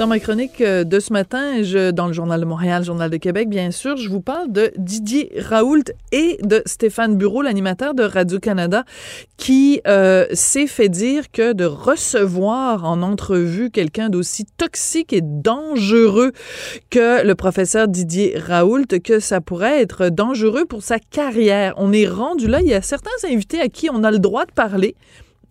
[0.00, 3.18] Dans ma chronique euh, de ce matin, je, dans le Journal de Montréal, Journal de
[3.18, 8.02] Québec, bien sûr, je vous parle de Didier Raoult et de Stéphane Bureau, l'animateur de
[8.02, 8.84] Radio-Canada,
[9.36, 16.32] qui euh, s'est fait dire que de recevoir en entrevue quelqu'un d'aussi toxique et dangereux
[16.88, 21.74] que le professeur Didier Raoult, que ça pourrait être dangereux pour sa carrière.
[21.76, 24.46] On est rendu là, il y a certains invités à qui on a le droit
[24.46, 24.96] de parler,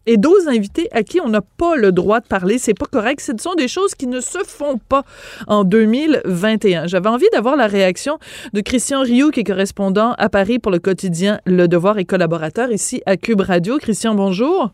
[0.06, 2.58] et d'autres invités à qui on n'a pas le droit de parler.
[2.58, 3.20] C'est pas correct.
[3.22, 5.04] Ce sont des choses qui ne se font pas
[5.48, 6.88] en 2021.
[6.88, 8.18] J'avais envie d'avoir la réaction
[8.54, 12.72] de Christian Rioux, qui est correspondant à Paris pour le quotidien Le Devoir et collaborateur
[12.72, 13.78] ici à Cube Radio.
[13.78, 14.72] Christian, bonjour.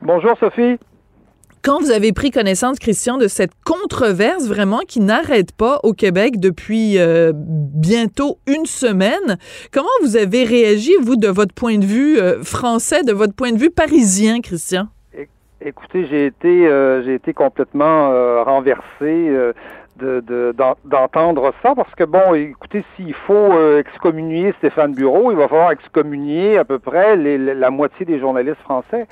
[0.00, 0.78] Bonjour Sophie.
[1.64, 6.40] Quand vous avez pris connaissance, Christian, de cette controverse vraiment qui n'arrête pas au Québec
[6.40, 9.38] depuis euh, bientôt une semaine,
[9.72, 13.52] comment vous avez réagi, vous, de votre point de vue euh, français, de votre point
[13.52, 14.88] de vue parisien, Christian?
[15.64, 19.52] Écoutez, j'ai été, euh, j'ai été complètement euh, renversé euh,
[20.00, 20.52] de, de-
[20.84, 25.70] d'entendre ça parce que bon, écoutez, s'il faut euh, excommunier Stéphane Bureau, il va falloir
[25.70, 29.06] excommunier à peu près les- la moitié des journalistes français.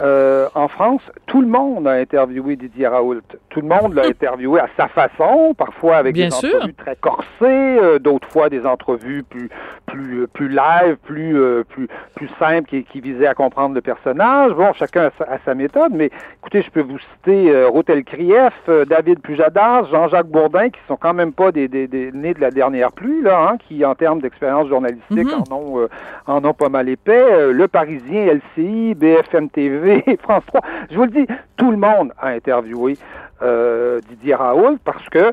[0.00, 3.20] Euh, en France, tout le monde a interviewé Didier Raoult.
[3.50, 6.54] Tout le monde l'a interviewé à sa façon, parfois avec Bien des sûr.
[6.56, 9.50] entrevues très corsées, euh, d'autres fois des entrevues plus
[9.86, 13.82] plus euh, plus live, plus euh, plus plus simples qui, qui visaient à comprendre le
[13.82, 14.52] personnage.
[14.52, 18.54] Bon, chacun a sa, a sa méthode, mais écoutez, je peux vous citer Rotel Krief,
[18.88, 22.50] David Pujadas, Jean-Jacques Bourdin, qui sont quand même pas des, des, des nés de la
[22.50, 25.42] dernière pluie là, hein, qui en termes d'expérience journalistique Mhm.
[25.50, 25.88] en ont
[26.26, 27.52] en ont pas mal épais.
[27.52, 28.26] Le Parisien,
[28.56, 29.81] LCI, BFM TV,
[30.22, 30.60] France 3.
[30.90, 31.26] Je vous le dis,
[31.56, 32.96] tout le monde a interviewé
[33.42, 35.32] euh, Didier Raoult parce que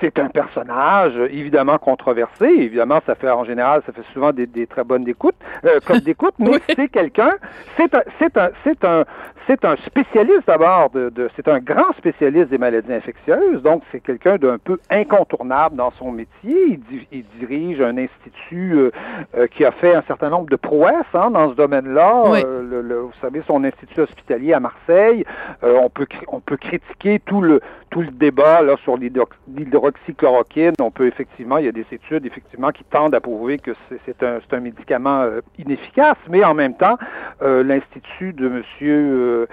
[0.00, 2.46] c'est un personnage euh, évidemment controversé.
[2.46, 5.98] Évidemment, ça fait en général, ça fait souvent des, des très bonnes écoutes, euh, comme
[6.00, 6.58] d'écoute, mais Oui.
[6.76, 7.32] c'est quelqu'un,
[7.76, 9.04] c'est un, c'est un, c'est un,
[9.46, 13.62] c'est un spécialiste d'abord de, de c'est un grand spécialiste des maladies infectieuses.
[13.62, 16.54] Donc, c'est quelqu'un d'un peu incontournable dans son métier.
[16.68, 18.90] Il, di- il dirige un institut euh,
[19.36, 22.24] euh, qui a fait un certain nombre de prouesses hein, dans ce domaine-là.
[22.26, 22.42] Oui.
[22.44, 25.24] Euh, le- le- vous savez, son institut hospitalier à Marseille.
[25.64, 27.60] Euh, on peut on peut critiquer tout le
[27.90, 29.28] tout le débat là sur l'hydro-
[29.88, 30.72] l'hydroxychloroquine.
[30.80, 33.72] On peut effectivement, il y a des études effectivement qui tendent à prouver que
[34.06, 36.96] c'est un médicament euh, inefficace, mais en même temps,
[37.42, 39.46] euh, l'institut de Monsieur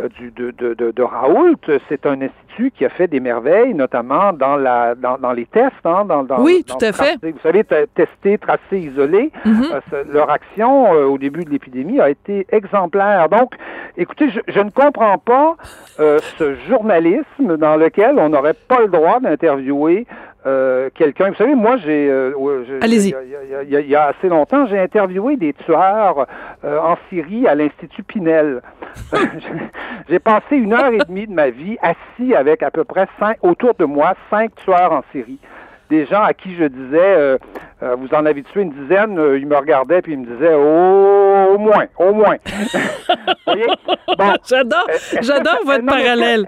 [0.00, 1.56] euh, du de, de, de, de Raoult,
[1.88, 5.74] c'est un institut qui a fait des merveilles, notamment dans la dans, dans les tests,
[5.84, 7.16] hein, dans, dans Oui, dans tout à fait.
[7.22, 9.30] Vous savez, te- tester, tracer, isoler.
[9.44, 9.64] Mhm.
[10.12, 13.28] Leur action au début de l'épidémie a été exemplaire.
[13.28, 13.54] Donc,
[13.96, 15.56] écoutez, je, je ne comprends pas
[15.98, 19.81] ce journalisme dans lequel on n'aurait pas le droit d'interviewer
[20.46, 21.30] euh, quelqu'un.
[21.30, 22.32] Vous savez, moi, j'ai, euh,
[22.80, 23.10] Allez-y.
[23.10, 26.26] y y y il y a assez longtemps, j'ai interviewé des tueurs
[26.64, 28.62] euh, en Syrie à l'Institut Pinel.
[30.08, 33.38] j'ai passé une heure et demie de ma vie assis avec à peu près cinq,
[33.42, 35.38] autour de moi cinq tueurs en Syrie
[35.92, 37.36] des gens à qui je disais, euh,
[37.82, 40.54] euh, vous en avez tué une dizaine, euh, ils me regardaient puis ils me disaient,
[40.54, 42.36] oh, au moins, au moins.
[44.18, 46.44] Bon, J'adore, que j'adore votre non, mais- parallèle.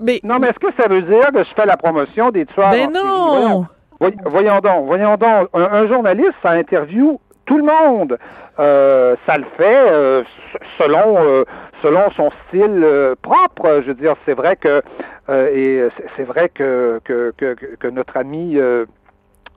[0.00, 2.70] Mais, non, mais est-ce que ça veut dire que je fais la promotion des tueurs
[2.70, 3.04] ben en Syrie?
[3.04, 3.26] non!
[3.40, 3.66] Voyons.
[4.00, 5.48] Voy- Voyons donc, voyons donc.
[5.54, 8.16] Un, un journaliste, ça interview tout le monde.
[8.60, 10.22] Euh, ça le fait euh,
[10.78, 11.44] selon euh,
[11.82, 13.80] selon son style euh, propre.
[13.82, 14.82] Je veux dire, c'est vrai que
[15.28, 18.84] euh, et c'est- vrai que que, que, que- que notre ami euh,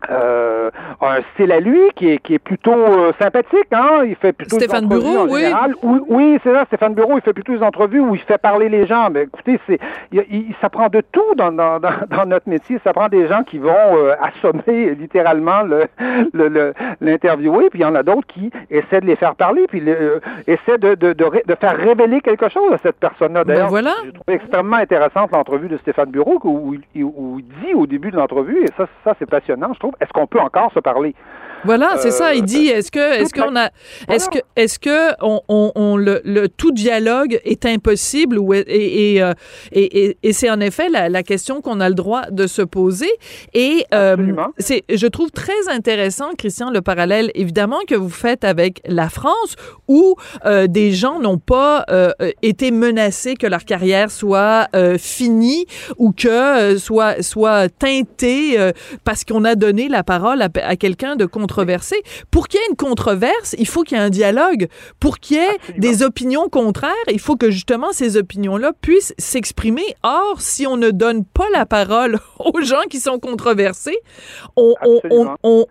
[0.10, 0.70] euh,
[1.02, 4.04] un style à lui qui est, qui est plutôt euh, sympathique, hein.
[4.06, 5.42] Il fait plutôt des Stéphane entrevues Bureau, en oui.
[5.42, 5.76] général.
[5.84, 8.70] Oui, oui, c'est ça, Stéphane Bureau, il fait plutôt des entrevues où il fait parler
[8.70, 9.10] les gens.
[9.12, 9.80] Mais écoutez, c'est,
[10.12, 12.80] il, il- ça prend de tout dans, dans, dans, notre métier.
[12.84, 17.96] Ça prend des gens qui vont euh, assommer littéralement le, l'interviewer, puis il y en
[17.96, 21.44] a d'autres qui essaient de les faire parler, puis euh, essaient de, de, de, ré-
[21.48, 23.44] de faire révéler quelque chose à cette personne-là.
[23.44, 23.94] Ben D'ailleurs, voilà.
[24.06, 28.12] j'ai trouvé extrêmement intéressante l'entrevue de Stéphane Bureau où il, où il dit au début
[28.12, 30.80] de l'entrevue, et ça, ça c'est passionnant, je trouve, trouve, est-ce qu'on peut encore se
[30.80, 31.16] parler?
[31.64, 32.34] Voilà, c'est ça.
[32.34, 33.70] Il dit est-ce que est-ce qu'on a
[34.10, 39.22] est-ce que est-ce que on, on, le, le, tout dialogue est impossible ou et et,
[39.22, 39.34] euh,
[39.72, 43.12] et, et, c'est en effet la, la question qu'on a le droit de se poser
[43.54, 44.16] et euh,
[44.58, 49.56] c'est je trouve très intéressant Christian le parallèle évidemment que vous faites avec la France
[49.88, 50.16] où
[50.46, 52.12] euh, des gens n'ont pas euh,
[52.42, 54.68] été menacés que leur carrière soit
[54.98, 55.66] finie
[55.98, 58.58] ou que soit soit teintée
[59.04, 61.52] parce qu'on a donné la parole à, à quelqu'un de contre
[62.32, 64.68] pour qu'il y ait une controverse, il faut qu'il y ait un dialogue.
[65.00, 69.96] Pour qu'il y ait des opinions contraires, il faut que justement ces opinions-là puissent s'exprimer.
[70.04, 73.98] Or, si on ne donne pas la parole aux gens qui sont controversés,
[74.56, 74.74] on,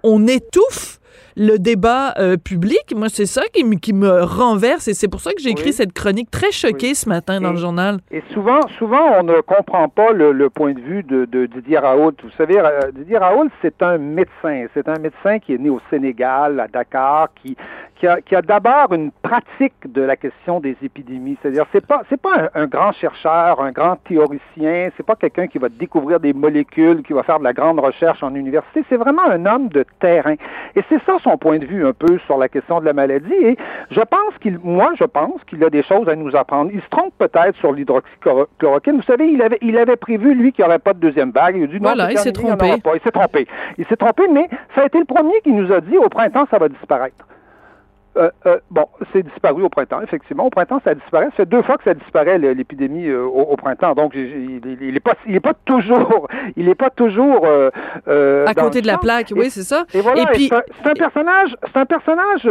[0.03, 1.00] on étouffe
[1.40, 2.92] le débat euh, public.
[2.94, 5.94] Moi, c'est ça qui, qui, me renverse et c'est pour ça que j'ai écrit cette
[5.94, 7.98] chronique très choquée ce matin dans le journal.
[8.10, 12.12] Et souvent, souvent, on ne comprend pas le, point de vue de, Didier Raoult.
[12.22, 14.66] Vous savez, euh, Didier Raoult, c'est un médecin.
[14.75, 17.56] C'est un médecin qui est né au Sénégal, à Dakar, qui,
[18.00, 21.37] qui a, qui a d'abord une pratique de la question des épidémies.
[21.41, 24.88] C'est-à-dire, c'est pas, c'est pas un, grand chercheur, un grand théoricien.
[24.97, 28.23] C'est pas quelqu'un qui va découvrir des molécules, qui va faire de la grande recherche
[28.23, 28.82] en université.
[28.88, 30.37] C'est vraiment un homme de terrain.
[30.75, 33.35] Et c'est ça son point de vue un peu sur la question de la maladie.
[33.35, 33.58] Et
[33.91, 36.70] je pense qu'il, moi, je pense qu'il a des choses à nous apprendre.
[36.73, 38.97] Il se trompe peut-être sur l'hydroxychloroquine.
[38.97, 41.56] Vous savez, il avait, il avait prévu, lui, qu'il n'y aurait pas de deuxième vague.
[41.58, 42.76] Il a dit non, voilà, il s'est trompé.
[42.94, 43.47] Il s'est trompé.
[43.76, 46.47] Il s'est trompé, mais ça a été le premier qui nous a dit au printemps,
[46.50, 47.26] ça va disparaître.
[48.17, 50.47] Euh, euh, bon, c'est disparu au printemps, effectivement.
[50.47, 51.27] Au printemps, ça disparaît.
[51.27, 53.95] Ça fait deux fois que ça disparaît l'épidémie euh, au, printemps.
[53.95, 58.83] Donc, il, il, est pas, il est pas toujours, il est pas toujours à côté
[58.83, 59.33] de la plaque.
[59.37, 59.85] oui, c'est ça.
[59.95, 60.27] Et voilà.
[60.27, 62.49] puis, c'est un, personnage, c'est un personnage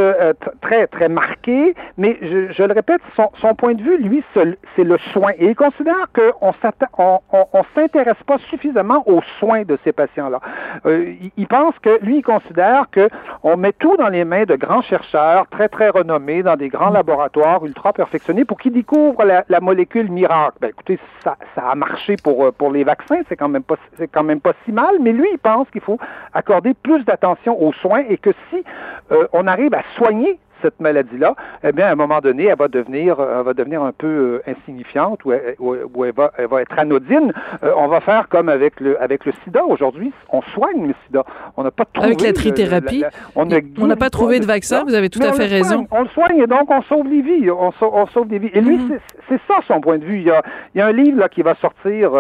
[0.62, 1.76] très très marqué.
[1.98, 5.32] Mais je, je le répète, son, son, point de vue, lui, c'est le soin.
[5.38, 6.54] Et il considère qu'on
[6.98, 10.40] on, on, on s'intéresse pas suffisamment aux soins de ces patients-là.
[10.86, 13.10] il, il pense que lui, il considère que
[13.44, 16.90] on met tout dans les mains de grands chercheurs très, très renommés dans des grands
[16.90, 20.58] laboratoires ultra perfectionnés pour qu'ils découvrent la, molécule miracle.
[20.62, 23.76] Ben, écoutez, ça, ça a marché pour, euh, pour les vaccins, c'est quand même pas,
[24.12, 26.00] quand même pas si mal, mais lui, il pense qu'il faut
[26.34, 28.64] accorder plus d'attention aux soins et que si
[29.12, 32.68] euh, on arrive à soigner cette maladie-là, eh bien, à un moment donné, elle va
[32.68, 36.48] devenir, euh, elle va devenir un peu euh, insignifiante ou, elle, ou elle, va, elle
[36.48, 37.34] va être anodine.
[37.64, 39.64] Euh, on va faire comme avec le, avec le sida.
[39.66, 41.24] Aujourd'hui, on soigne le sida.
[41.58, 42.08] On n'a pas trouvé...
[42.08, 43.04] Avec la trithérapie,
[43.36, 45.88] on n'a pas trouvé de vaccin, vous avez tout à fait raison.
[45.92, 47.50] on le soigne et donc on sauve les vies.
[47.52, 47.72] On,
[48.08, 48.52] sauve, des vies.
[48.54, 49.00] Et lui, mm-hmm.
[49.28, 50.18] c'est ça son point de vue.
[50.18, 50.42] Il y a,
[50.76, 52.12] il y a un livre là, qui va sortir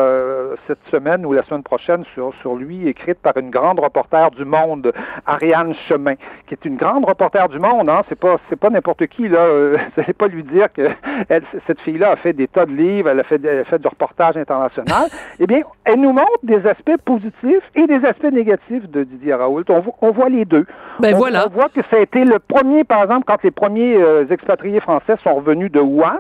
[0.68, 4.46] cette semaine ou la semaine prochaine sur, sur lui, écrite par une grande reporter du
[4.46, 4.92] Monde,
[5.26, 6.16] Ariane Chemin,
[6.48, 7.90] qui est une grande reporter du Monde.
[7.90, 9.40] Hein, c'est pas c'est pas n'importe qui là.
[9.40, 10.90] Euh, vous n'allez pas lui dire que
[11.68, 13.88] cette fille-là a fait des tas de livres, elle a fait, elle a fait du
[13.88, 15.10] reportage international.
[15.40, 19.64] eh bien, elle nous montre des aspects positifs et des aspects négatifs de Didier Raoult.
[20.02, 20.66] On, voit les deux.
[21.00, 21.48] Ben on, voilà.
[21.48, 24.80] on voit que ça a été le premier, par exemple, quand les premiers euh, expatriés
[24.80, 26.18] français sont revenus de Wuhan,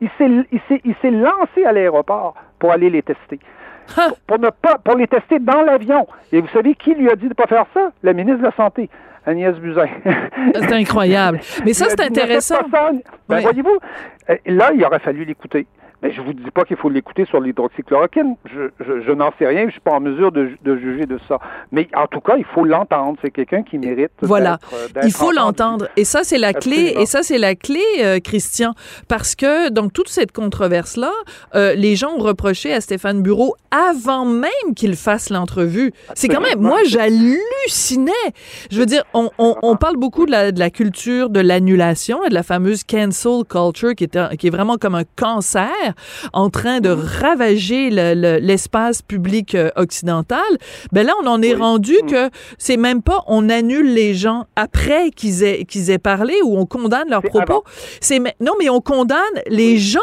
[0.00, 3.40] il s'est lancé à l'aéroport pour aller les tester.
[4.26, 6.06] Pour, ne pas, pour les tester dans l'avion.
[6.32, 7.90] Et vous savez qui lui a dit de ne pas faire ça?
[8.02, 8.88] La ministre de la Santé.
[9.26, 9.88] Agnès Buzyn.
[10.54, 11.40] c'est incroyable.
[11.64, 12.56] Mais ça, c'est intéressant.
[13.28, 13.78] Ben, voyez-vous,
[14.30, 15.66] euh, là, il aurait fallu l'écouter.
[16.02, 18.36] Mais je vous dis pas qu'il faut l'écouter sur l'hydroxychloroquine.
[18.44, 21.38] Je, je, n'en sais rien, je suis pas en mesure de, de, juger de ça.
[21.72, 23.18] Mais en tout cas, il faut l'entendre.
[23.20, 24.12] C'est quelqu'un qui mérite.
[24.22, 25.88] Voilà, euh, il faut l'entendre.
[25.96, 26.94] Et ça, c'est la clé.
[26.98, 28.74] Et ça, c'est la clé, euh, Christian,
[29.08, 31.10] parce que donc toute cette controverse là,
[31.56, 35.92] euh, les gens ont reproché à Stéphane Bureau avant même qu'il fasse l'entrevue.
[36.14, 38.12] C'est quand même, moi, j'hallucinais.
[38.70, 42.24] Je veux dire, on, on, on, parle beaucoup de la, de la culture de l'annulation
[42.24, 45.87] et de la fameuse cancel culture qui est, qui est vraiment comme un cancer
[46.32, 50.40] en train de ravager l'espace public euh, occidental,
[50.92, 52.06] ben là, on en est rendu mm.
[52.06, 56.58] que c'est même pas on annule les gens après qu'ils aient, qu'ils aient parlé ou
[56.58, 57.64] on condamne leurs propos.
[58.00, 59.18] C'est non, mais on condamne
[59.48, 60.00] les gens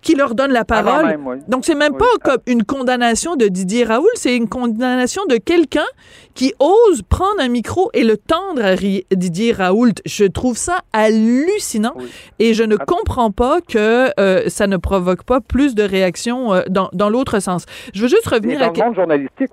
[0.00, 1.18] qui leur donne la parole.
[1.48, 5.86] Donc, c'est même pas comme une condamnation de Didier Raoul, c'est une condamnation de quelqu'un
[6.34, 9.94] qui ose prendre un micro et le tendre à Didier Raoult.
[10.06, 11.94] Je trouve ça hallucinant
[12.38, 16.62] et je ne comprends pas que euh, ça ne provoque pas plus de réactions euh,
[16.68, 17.66] dans, dans l'autre sens.
[17.92, 18.68] Je veux juste revenir à...
[18.68, 19.52] le monde journalistique,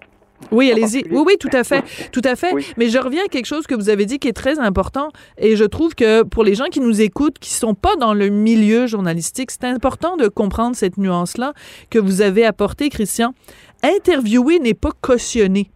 [0.51, 1.03] oui, allez-y.
[1.11, 1.83] Oui, oui, tout à fait.
[2.11, 2.53] Tout à fait.
[2.77, 5.55] Mais je reviens à quelque chose que vous avez dit qui est très important et
[5.55, 8.87] je trouve que pour les gens qui nous écoutent, qui sont pas dans le milieu
[8.87, 11.53] journalistique, c'est important de comprendre cette nuance-là
[11.89, 13.33] que vous avez apportée, Christian.
[13.83, 15.71] Interviewer n'est pas cautionner.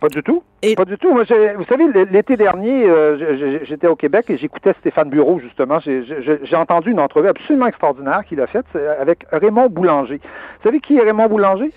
[0.00, 0.42] Pas du tout.
[0.76, 1.12] Pas du tout.
[1.12, 1.24] Moi,
[1.56, 5.78] vous savez, l'été dernier, euh, j'étais au Québec et j'écoutais Stéphane Bureau, justement.
[5.80, 8.66] J'ai entendu une entrevue absolument extraordinaire qu'il a faite
[8.98, 10.16] avec Raymond Boulanger.
[10.16, 11.70] Vous savez qui est Raymond Boulanger?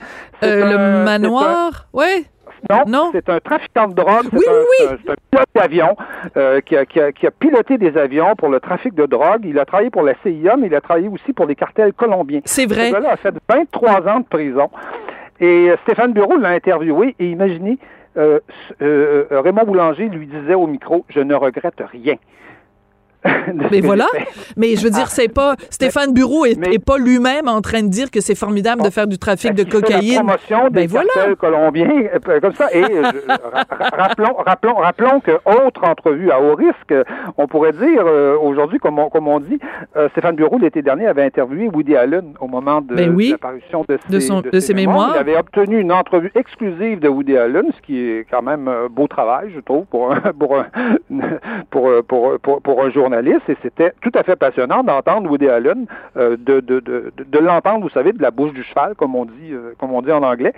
[0.44, 1.88] Euh, le manoir?
[1.94, 2.28] Oui.
[2.88, 4.28] Non, c'est un trafiquant de drogue.
[4.32, 5.98] Oui, un, oui, C'est un pilote d'avion
[6.38, 9.42] euh, qui, a, qui, a, qui, a, piloté des avions pour le trafic de drogue.
[9.44, 12.40] Il a travaillé pour la CIA, mais il a travaillé aussi pour les cartels colombiens.
[12.46, 12.88] C'est vrai.
[12.88, 14.70] Ce gars-là a fait 23 ans de prison.
[15.42, 17.78] Et Stéphane Bureau l'a interviewé et imaginez,
[18.18, 18.40] euh,
[18.82, 22.16] euh, Raymond Boulanger lui disait au micro, je ne regrette rien.
[23.72, 24.08] mais voilà.
[24.58, 27.88] Mais je veux dire, c'est pas Stéphane Bureau est, est pas lui-même en train de
[27.88, 30.14] dire que c'est formidable de faire du trafic de cocaïne.
[30.16, 31.36] la promotion des ben voilà.
[31.36, 31.90] colombiens
[32.42, 32.68] comme ça.
[32.74, 32.84] Et
[33.94, 36.94] rappelons, rappelons, rappelons que autre entrevue à haut risque,
[37.38, 38.06] on pourrait dire
[38.42, 39.60] aujourd'hui, comme on, comme on dit,
[40.12, 43.98] Stéphane Bureau l'été dernier avait interviewé Woody Allen au moment de, ben oui, l'apparition de,
[44.10, 45.10] de, son, de, de ses, mémoires.
[45.10, 45.16] mémoires.
[45.16, 48.88] Il avait obtenu une entrevue exclusive de Woody Allen, ce qui est quand même un
[48.90, 50.66] beau travail, je trouve, pour un, pour un,
[51.70, 52.90] pour, pour, pour, pour un
[53.22, 55.86] et c'était tout à fait passionnant d'entendre Woody Allen,
[56.18, 59.26] euh, de, de, de, de l'entendre, vous savez, de la bouche du cheval, comme on
[59.26, 60.54] dit, euh, comme on dit en anglais,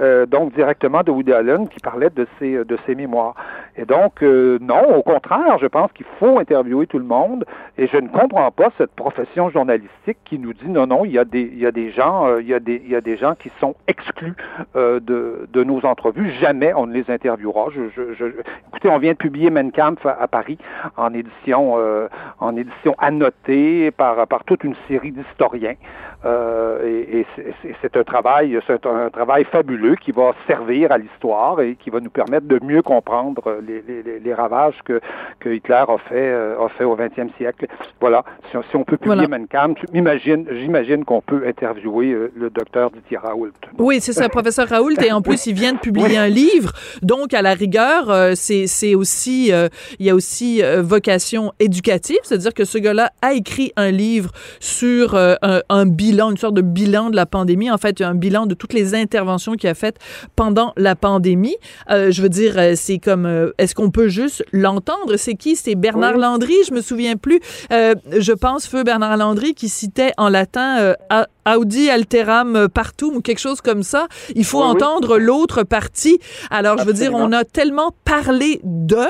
[0.00, 3.34] euh, donc directement de Woody Allen qui parlait de ses, de ses mémoires.
[3.76, 7.44] Et donc, non, au contraire, je pense qu'il faut interviewer tout le monde
[7.78, 11.18] et je ne comprends pas cette profession journalistique qui nous dit non, non, il y
[11.18, 13.16] a des, il y a des gens, il, y a des, il y a des
[13.16, 14.34] gens qui sont exclus
[14.74, 16.30] de, de nos entrevues.
[16.40, 17.68] Jamais on ne les interviewera.
[17.74, 17.82] Je,
[18.18, 18.24] je,
[18.68, 19.50] écoutez, on vient de publier
[20.04, 20.58] à, à Paris
[20.96, 21.76] en édition
[22.38, 25.74] en édition annotée par, par toute une série d'historiens.
[26.24, 31.60] Euh, et, et c'est un travail, c'est un travail fabuleux qui va servir à l'histoire
[31.60, 35.00] et qui va nous permettre de mieux comprendre les, les, les ravages que,
[35.38, 37.66] que Hitler a fait, a fait au 20e siècle.
[38.00, 38.24] Voilà.
[38.50, 39.38] Si, si on peut publier voilà.
[39.38, 43.52] Mein Kampf, j'imagine qu'on peut interviewer le docteur Didier Raoult.
[43.78, 45.00] Oui, c'est ça, professeur Raoult.
[45.02, 46.16] Et en plus, il vient de publier oui.
[46.16, 46.72] un livre.
[47.02, 52.18] Donc, à la rigueur, euh, c'est aussi, euh, il y a aussi euh, vocation éducative,
[52.22, 55.36] c'est-à-dire que ce gars-là a écrit un livre sur un,
[55.68, 58.72] un bilan, une sorte de bilan de la pandémie, en fait, un bilan de toutes
[58.72, 59.98] les interventions qu'il a faites
[60.36, 61.56] pendant la pandémie.
[61.90, 65.16] Euh, je veux dire, c'est comme, euh, est-ce qu'on peut juste l'entendre?
[65.16, 65.56] C'est qui?
[65.56, 66.20] C'est Bernard oui.
[66.20, 67.40] Landry, je me souviens plus.
[67.72, 70.94] Euh, je pense, feu Bernard Landry, qui citait en latin
[71.46, 74.06] Audi alteram partout ou quelque chose comme ça.
[74.34, 75.24] Il faut oui, entendre oui.
[75.24, 76.20] l'autre partie.
[76.50, 79.06] Alors, je veux dire, on a tellement parlé de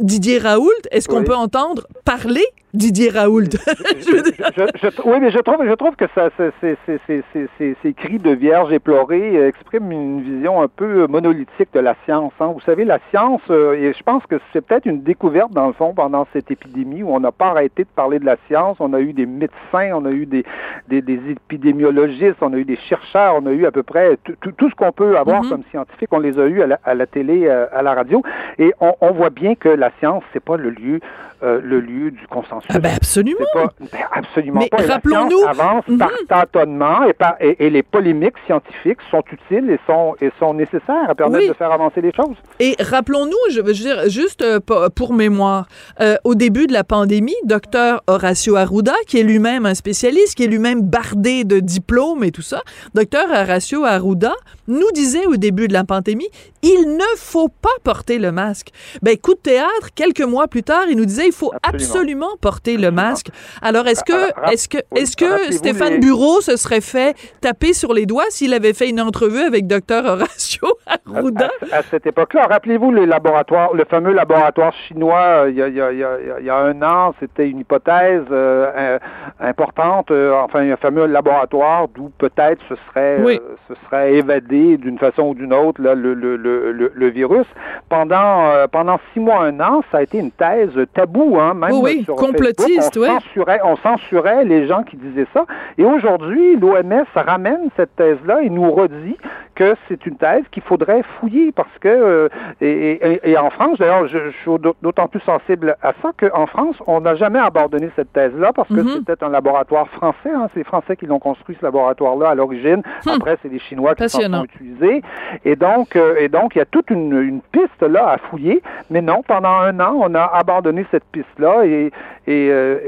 [0.00, 0.70] Didier Raoult.
[0.90, 3.44] Est-ce qu'on peut entendre parler Didier Raoult.
[3.50, 6.28] je, je, je, oui, mais je trouve, je trouve que ça,
[6.60, 12.32] ces cris de vierge éplorée expriment une vision un peu monolithique de la science.
[12.40, 12.52] Hein.
[12.54, 15.72] Vous savez, la science, euh, et je pense que c'est peut-être une découverte dans le
[15.72, 18.76] fond pendant cette épidémie où on n'a pas arrêté de parler de la science.
[18.80, 20.44] On a eu des médecins, on a eu des,
[20.88, 24.52] des, des épidémiologistes, on a eu des chercheurs, on a eu à peu près tout,
[24.52, 25.50] tout ce qu'on peut avoir mm -hmm.
[25.50, 28.18] comme scientifique, on les a eu à la, à la télé, à la radio,
[28.58, 31.00] et on, on, voit bien que la science, c'est pas le lieu,
[31.40, 32.70] euh, le lieu du consensus.
[32.72, 33.46] Ah ben absolument.
[33.52, 35.44] Pas, ben absolument Mais rappelons-nous.
[35.46, 35.98] avance mm -hmm.
[35.98, 40.54] par tâtonnement et, par, et, et, les polémiques scientifiques sont utiles et sont, et sont
[40.54, 41.48] nécessaires à permettre oui.
[41.48, 42.36] de faire avancer les choses.
[42.60, 44.60] Et rappelons-nous, je veux dire, juste euh,
[44.98, 45.64] pour mémoire,
[46.00, 50.44] euh, au début de la pandémie, docteur Horacio Arruda, qui est lui-même un spécialiste, qui
[50.44, 52.60] est lui-même bardé de diplômes et tout ça,
[52.94, 54.34] docteur Horacio Arruda
[54.66, 56.28] nous disait au début de la pandémie,
[56.62, 58.68] il ne faut pas porter le masque.
[59.02, 62.36] Ben, coup de théâtre, quelques mois plus tard, il nous disait, il faut absolument, absolument
[62.40, 63.28] porter le masque.
[63.62, 66.00] Alors, est-ce que, est-ce que, est-ce que Stéphane.
[66.00, 70.04] Bureau se serait fait taper sur les doigts s'il avait fait une entrevue avec Dr
[70.04, 71.50] Horacio Arruda?
[71.72, 76.50] À, cette époque-là, rappelez-vous les laboratoires, le fameux laboratoire chinois, il y a, il y
[76.50, 78.98] un an, c'était une hypothèse euh,
[79.40, 83.40] importante, euh, enfin, un fameux laboratoire d'où peut-être ce serait, oui.
[83.42, 87.46] euh, ce serait évadé d'une façon ou d'une autre le, le, le, le, virus.
[87.88, 92.02] Pendant, pendant six mois, un an, ça a été une thèse tabou, hein, même oui,
[92.04, 93.20] sur complotiste, Facebook, on oui.
[93.20, 95.46] censurait, on censurait les gens qui disaient ça.
[95.76, 99.16] Et aujourd'hui, l'OMS ramène cette thèse-là et nous redit
[99.58, 102.28] que c'est une thèse qu'il faudrait fouiller parce que, euh,
[102.60, 104.50] et, et, et, en France, d'ailleurs, je, je, suis
[104.82, 108.74] d'autant plus sensible à ça qu'en France, on n'a jamais abandonné cette thèse-là parce que
[108.74, 108.98] mm -hmm.
[108.98, 110.32] c'était un laboratoire français.
[110.36, 112.82] Hein, c'est les Français qui l'ont construit, ce laboratoire-là, à l'origine.
[113.06, 113.14] Hum.
[113.16, 115.02] Après, c'est les Chinois qui s'en sont utilisés.
[115.44, 118.56] Et donc, euh, et donc, il y a toute une, une, piste là à fouiller.
[118.92, 121.90] Mais non, pendant un an, on a abandonné cette piste-là et,
[122.34, 122.78] et, euh,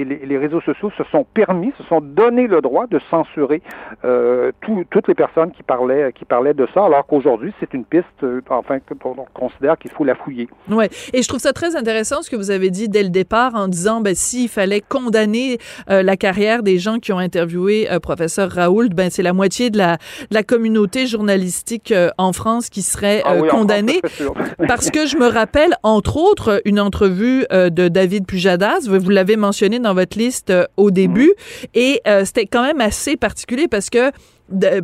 [0.00, 3.60] et les, les, réseaux sociaux se sont permis, se sont donné le droit de censurer
[4.04, 7.84] euh, tout, toutes les personnes qui parlaient qui parlait de ça, alors qu'aujourd'hui, c'est une
[7.84, 10.48] piste, euh, enfin, qu'on considère qu'il faut la fouiller.
[10.70, 13.54] Oui, et je trouve ça très intéressant ce que vous avez dit dès le départ
[13.54, 18.00] en disant, ben, s'il fallait condamner euh, la carrière des gens qui ont interviewé euh,
[18.00, 22.68] professeur Raoult, ben, c'est la moitié de la, de la communauté journalistique euh, en France
[22.70, 24.00] qui serait ah oui, condamnée.
[24.68, 29.78] parce que je me rappelle, entre autres, une entrevue de David Pujadas, vous l'avez mentionné
[29.78, 31.66] dans votre liste au début, mmh.
[31.74, 34.10] et c'était quand même assez particulier parce que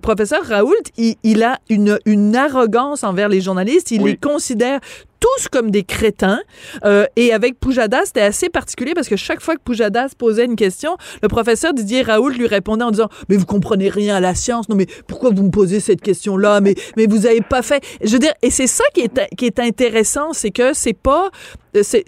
[0.00, 3.90] professeur Raoult, il, a une, une arrogance envers les journalistes.
[3.90, 4.80] Il les considère
[5.20, 6.40] tous comme des crétins.
[6.84, 10.56] Euh, et avec Poujadas, c'était assez particulier parce que chaque fois que Poujadas posait une
[10.56, 14.34] question, le professeur Didier Raoult lui répondait en disant Mais vous comprenez rien à la
[14.34, 14.68] science.
[14.68, 16.60] Non, mais pourquoi vous me posez cette question-là?
[16.60, 17.82] Mais, mais vous avez pas fait.
[18.02, 21.30] Je veux dire, et c'est ça qui est, qui est intéressant, c'est que c'est pas.
[21.74, 22.02] C'est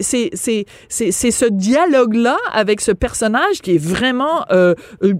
[0.87, 4.73] ce dialogue-là avec ce personnage qui est vraiment euh,
[5.03, 5.13] euh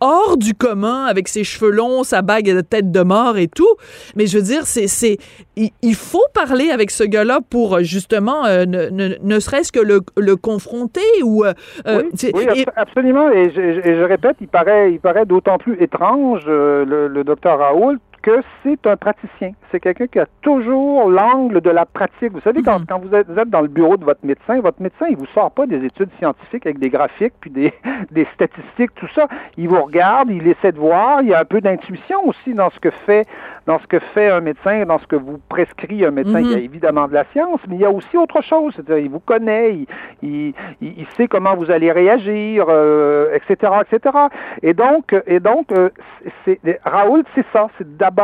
[0.00, 3.74] hors du commun avec ses cheveux longs, sa bague de tête de mort et tout.
[4.16, 5.18] Mais je veux dire, c'est, c'est,
[5.56, 10.00] il, faut parler avec ce gars-là pour justement, euh, ne, ne, ne, serait-ce que le,
[10.16, 11.44] le confronter ou.
[11.44, 11.52] Euh,
[11.86, 12.02] euh
[12.34, 13.30] oui, absolument.
[13.30, 17.24] Et je, et je, répète, il paraît, il paraît d'autant plus étrange euh, le, le
[17.24, 19.52] docteur Raoult que c'est un praticien.
[19.70, 22.32] C'est quelqu'un qui a toujours l'angle de la pratique.
[22.32, 22.86] Vous savez, quand, mhm.
[22.86, 25.66] quand vous, êtes, dans le bureau de votre médecin, votre médecin, il vous sort pas
[25.66, 27.72] des études scientifiques avec des graphiques puis des,
[28.10, 29.28] des statistiques, tout ça.
[29.56, 31.22] Il vous regarde, il essaie de voir.
[31.22, 33.26] Il y a un peu d'intuition aussi dans ce que fait
[33.68, 36.40] dans ce que fait un médecin, dans ce que vous prescrit un médecin.
[36.40, 36.64] Il y a mhm.
[36.64, 38.72] évidemment de la science, mais il y a aussi autre chose.
[38.74, 39.86] C'est-à-dire, il vous connaît,
[40.22, 44.16] il, il, sait comment vous allez réagir, euh, etc., etc.
[44.62, 45.90] Et donc, et donc, euh,
[46.46, 47.68] c'est, Raoul, c'est ça.
[47.76, 48.17] C'est d'abord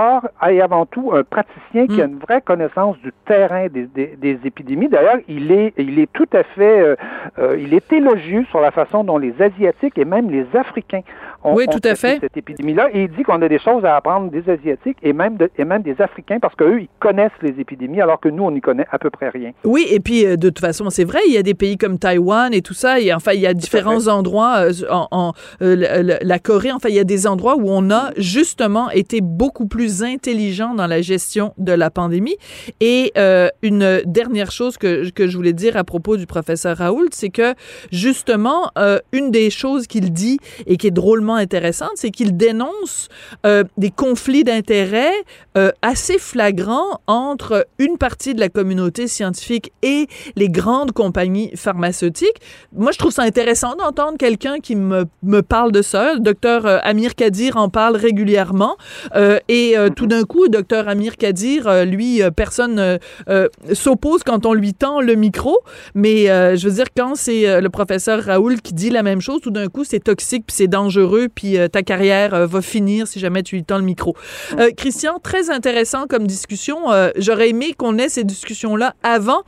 [0.48, 2.10] et avant tout un praticien qui a mm.
[2.10, 4.88] une vraie connaissance du terrain des, des, épidémies.
[4.88, 6.96] D'ailleurs, il est, il est tout à fait, euh,
[7.38, 11.02] euh, il est élogieux sur la façon dont les Asiatiques et même les Africains
[11.44, 12.18] oui, tout à fait.
[12.20, 12.88] cette épidémie-là.
[12.92, 15.82] Et il dit qu'on a des choses à apprendre des Asiatiques et même, et même
[15.82, 18.98] des Africains parce qu'eux, ils connaissent les épidémies alors que nous, on n'y connaît à
[18.98, 19.52] peu près rien.
[19.64, 21.98] Oui, et puis euh, de toute façon, c'est vrai, il y a des pays comme
[21.98, 23.00] Taïwan et tout ça.
[23.00, 26.72] Et, enfin, il y a différents endroits en, la, la Corée.
[26.72, 30.86] Enfin, il y a des endroits où on a justement été beaucoup plus intelligent dans
[30.86, 32.36] la gestion de la pandémie.
[32.80, 37.08] Et euh, une dernière chose que, que je voulais dire à propos du professeur Raoult,
[37.12, 37.54] c'est que
[37.92, 43.08] justement, euh, une des choses qu'il dit et qui est drôlement intéressante, c'est qu'il dénonce
[43.46, 45.12] euh, des conflits d'intérêts
[45.56, 52.40] euh, assez flagrants entre une partie de la communauté scientifique et les grandes compagnies pharmaceutiques.
[52.72, 56.14] Moi, je trouve ça intéressant d'entendre quelqu'un qui me, me parle de ça.
[56.14, 58.76] Le docteur euh, Amir Kadir en parle régulièrement.
[59.48, 62.98] et tout d'un coup, docteur Amir Kadir, lui, personne
[63.72, 65.58] s'oppose quand on lui tend le micro,
[65.94, 66.26] mais
[66.56, 69.68] je veux dire, quand c'est le professeur Raoul qui dit la même chose, tout d'un
[69.68, 73.64] coup, c'est toxique, puis c'est dangereux, puis ta carrière va finir si jamais tu lui
[73.64, 74.14] tends le micro.
[74.76, 76.78] Christian, très intéressant comme discussion.
[77.16, 79.42] J'aurais aimé qu'on ait ces discussions-là avant.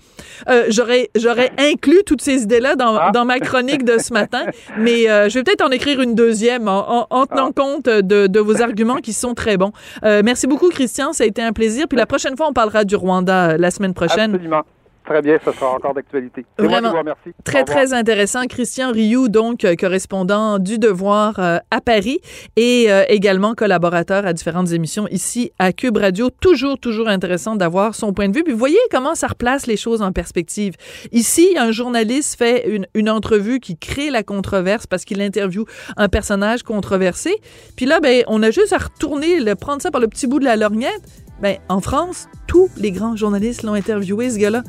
[0.69, 3.11] J'aurais j'aurais inclus toutes ces idées-là dans, ah.
[3.13, 4.45] dans, ma chronique de ce matin,
[4.79, 7.61] mais je vais peut-être en écrire une deuxième en, en, tenant ah.
[7.61, 9.73] compte de, de, vos arguments qui sont très bons.
[10.03, 11.13] merci beaucoup, Christian.
[11.13, 11.87] Ça a été un plaisir.
[11.89, 14.35] Puis la prochaine fois, on parlera du Rwanda euh, la semaine prochaine.
[14.35, 14.63] Absolument.
[15.07, 16.45] Très bien, ça sera encore d'actualité.
[16.59, 17.31] Vraiment, merci.
[17.45, 18.45] Très, très intéressant.
[18.47, 22.19] Christian Rioux, donc, euh, correspondant du Devoir euh, à Paris
[22.57, 26.31] et également collaborateur à différentes émissions ici à Cube Radio.
[26.31, 28.43] Toujours, toujours intéressant d'avoir son point de vue.
[28.43, 30.75] Puis vous voyez comment ça replace les choses en perspective.
[31.13, 35.65] Ici, un journaliste fait une, une entrevue qui crée la controverse parce qu'il interviewe
[35.97, 37.35] un personnage controversé.
[37.77, 40.39] Puis là, ben, on a juste à retourner, le, prendre ça par le petit bout
[40.39, 41.03] de la lorgnette
[41.41, 44.63] ben, en France, tous les grands journalistes l'ont interviewé, ce gars-là.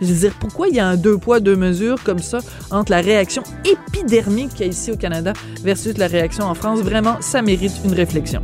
[0.00, 2.38] Je veux dire, pourquoi il y a un deux poids, deux mesures comme ça
[2.70, 6.80] entre la réaction épidermique qu'il y a ici au Canada versus la réaction en France?
[6.80, 8.42] Vraiment, ça mérite une réflexion.